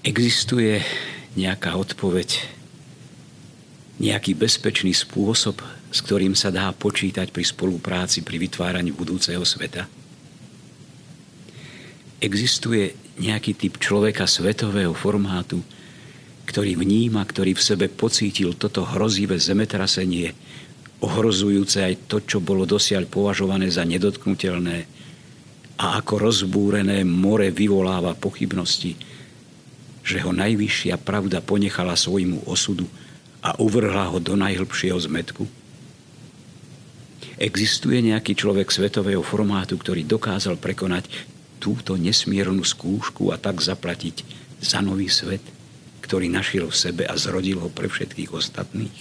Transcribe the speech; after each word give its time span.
Existuje 0.00 0.80
nejaká 1.36 1.76
odpoveď, 1.76 2.40
nejaký 4.00 4.32
bezpečný 4.32 4.96
spôsob, 4.96 5.60
s 5.92 5.98
ktorým 6.00 6.32
sa 6.32 6.48
dá 6.48 6.72
počítať 6.72 7.28
pri 7.28 7.44
spolupráci, 7.44 8.24
pri 8.24 8.40
vytváraní 8.40 8.96
budúceho 8.96 9.44
sveta? 9.44 9.84
Existuje 12.16 12.96
nejaký 13.20 13.52
typ 13.52 13.76
človeka 13.76 14.24
svetového 14.24 14.96
formátu, 14.96 15.60
ktorý 16.48 16.80
vníma, 16.80 17.20
ktorý 17.20 17.52
v 17.52 17.62
sebe 17.62 17.86
pocítil 17.92 18.56
toto 18.56 18.88
hrozivé 18.88 19.36
zemetrasenie, 19.36 20.32
ohrozujúce 21.04 21.84
aj 21.84 22.08
to, 22.08 22.24
čo 22.24 22.40
bolo 22.40 22.64
dosiaľ 22.64 23.04
považované 23.04 23.68
za 23.68 23.84
nedotknutelné 23.84 24.88
a 25.76 26.00
ako 26.00 26.24
rozbúrené 26.24 27.04
more 27.04 27.52
vyvoláva 27.52 28.16
pochybnosti, 28.16 28.96
že 30.00 30.22
ho 30.24 30.32
najvyššia 30.32 30.96
pravda 31.00 31.44
ponechala 31.44 31.94
svojmu 31.94 32.48
osudu 32.48 32.88
a 33.40 33.56
uvrhla 33.60 34.12
ho 34.12 34.18
do 34.20 34.36
najhlbšieho 34.36 34.96
zmetku? 34.96 35.44
Existuje 37.40 38.04
nejaký 38.04 38.36
človek 38.36 38.68
svetového 38.68 39.24
formátu, 39.24 39.80
ktorý 39.80 40.04
dokázal 40.04 40.60
prekonať 40.60 41.08
túto 41.56 41.96
nesmiernu 41.96 42.64
skúšku 42.64 43.32
a 43.32 43.40
tak 43.40 43.64
zaplatiť 43.64 44.24
za 44.60 44.84
nový 44.84 45.08
svet, 45.08 45.40
ktorý 46.04 46.28
našiel 46.28 46.68
v 46.68 46.76
sebe 46.76 47.02
a 47.08 47.16
zrodil 47.16 47.64
ho 47.64 47.72
pre 47.72 47.88
všetkých 47.88 48.32
ostatných? 48.36 48.98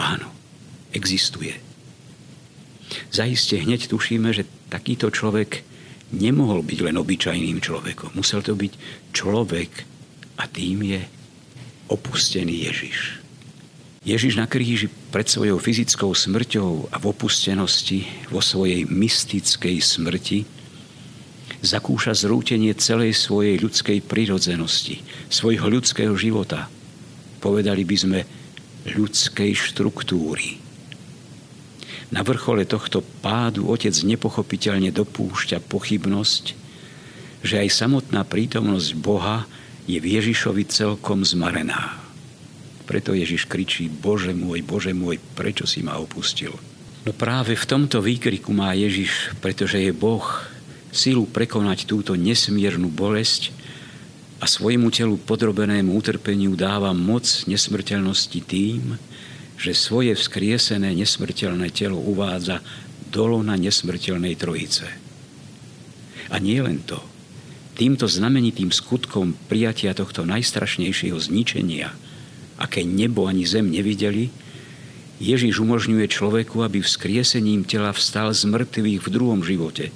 Áno, 0.00 0.32
existuje. 0.96 1.52
Zaiste 3.12 3.60
hneď 3.60 3.92
tušíme, 3.92 4.32
že 4.32 4.48
takýto 4.72 5.12
človek 5.12 5.60
nemohol 6.14 6.66
byť 6.66 6.78
len 6.90 6.96
obyčajným 6.98 7.58
človekom. 7.62 8.14
Musel 8.18 8.42
to 8.42 8.58
byť 8.58 8.72
človek 9.14 9.70
a 10.38 10.44
tým 10.50 10.82
je 10.86 11.00
opustený 11.90 12.70
Ježiš. 12.70 13.20
Ježiš 14.00 14.40
na 14.40 14.48
kríži 14.48 14.88
pred 15.12 15.28
svojou 15.28 15.60
fyzickou 15.60 16.16
smrťou 16.16 16.88
a 16.88 16.96
v 16.96 17.04
opustenosti, 17.04 18.08
vo 18.32 18.40
svojej 18.40 18.88
mystickej 18.88 19.76
smrti, 19.76 20.48
zakúša 21.60 22.16
zrútenie 22.16 22.72
celej 22.80 23.12
svojej 23.20 23.60
ľudskej 23.60 24.00
prirodzenosti, 24.00 25.04
svojho 25.28 25.68
ľudského 25.68 26.16
života. 26.16 26.72
Povedali 27.44 27.84
by 27.84 27.96
sme 28.00 28.20
ľudskej 28.88 29.52
štruktúry. 29.52 30.69
Na 32.10 32.26
vrchole 32.26 32.66
tohto 32.66 33.06
pádu 33.22 33.70
otec 33.70 33.94
nepochopiteľne 33.94 34.90
dopúšťa 34.90 35.62
pochybnosť, 35.62 36.44
že 37.46 37.54
aj 37.62 37.68
samotná 37.70 38.26
prítomnosť 38.26 38.98
Boha 38.98 39.46
je 39.86 40.02
v 40.02 40.18
Ježišovi 40.18 40.66
celkom 40.66 41.22
zmarená. 41.22 41.96
Preto 42.90 43.14
Ježiš 43.14 43.46
kričí, 43.46 43.86
Bože 43.86 44.34
môj, 44.34 44.66
Bože 44.66 44.90
môj, 44.90 45.22
prečo 45.38 45.62
si 45.70 45.86
ma 45.86 46.02
opustil? 46.02 46.50
No 47.06 47.14
práve 47.14 47.54
v 47.54 47.64
tomto 47.64 48.02
výkriku 48.02 48.50
má 48.50 48.74
Ježiš, 48.74 49.32
pretože 49.38 49.78
je 49.78 49.94
Boh, 49.94 50.26
silu 50.90 51.24
prekonať 51.24 51.86
túto 51.86 52.18
nesmiernu 52.18 52.90
bolesť 52.90 53.54
a 54.42 54.50
svojmu 54.50 54.90
telu 54.90 55.14
podrobenému 55.14 55.94
utrpeniu 55.94 56.58
dáva 56.58 56.90
moc 56.90 57.24
nesmrteľnosti 57.46 58.40
tým, 58.42 58.98
že 59.60 59.76
svoje 59.76 60.16
vzkriesené 60.16 60.96
nesmrteľné 60.96 61.68
telo 61.68 62.00
uvádza 62.00 62.64
dolo 63.12 63.44
na 63.44 63.60
nesmrteľnej 63.60 64.32
trojice. 64.40 64.88
A 66.32 66.40
nie 66.40 66.56
len 66.64 66.80
to. 66.80 66.96
Týmto 67.76 68.08
znamenitým 68.08 68.72
skutkom 68.72 69.36
prijatia 69.52 69.92
tohto 69.92 70.24
najstrašnejšieho 70.24 71.20
zničenia, 71.20 71.92
aké 72.56 72.88
nebo 72.88 73.28
ani 73.28 73.44
zem 73.44 73.68
nevideli, 73.68 74.32
Ježiš 75.20 75.60
umožňuje 75.60 76.08
človeku, 76.08 76.64
aby 76.64 76.80
vzkriesením 76.80 77.68
tela 77.68 77.92
vstal 77.92 78.32
z 78.32 78.48
mŕtvych 78.48 79.04
v 79.04 79.08
druhom 79.12 79.44
živote 79.44 79.92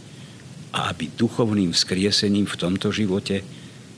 a 0.76 0.92
aby 0.92 1.08
duchovným 1.08 1.72
vzkriesením 1.72 2.44
v 2.44 2.58
tomto 2.60 2.92
živote 2.92 3.40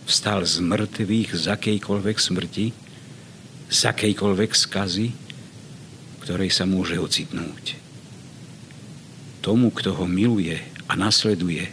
vstal 0.06 0.46
z 0.46 0.62
mŕtvych 0.62 1.34
z 1.34 1.44
akejkoľvek 1.50 2.16
smrti, 2.22 2.66
z 3.66 3.80
akejkoľvek 3.90 4.50
skazy, 4.54 5.25
ktorej 6.26 6.50
sa 6.50 6.66
môže 6.66 6.98
ocitnúť. 6.98 7.78
Tomu, 9.46 9.70
kto 9.70 9.94
ho 9.94 10.10
miluje 10.10 10.58
a 10.90 10.98
nasleduje, 10.98 11.70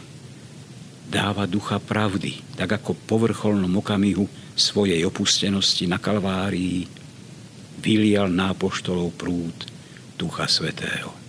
dáva 1.10 1.50
ducha 1.50 1.82
pravdy, 1.82 2.38
tak 2.54 2.78
ako 2.78 2.94
po 3.10 3.18
vrcholnom 3.18 3.74
okamihu 3.82 4.30
svojej 4.54 5.02
opustenosti 5.10 5.90
na 5.90 5.98
Kalvárii 5.98 6.86
vylial 7.82 8.30
na 8.30 8.54
apoštolov 8.54 9.18
prúd 9.18 9.58
Ducha 10.22 10.46
Svetého. 10.46 11.23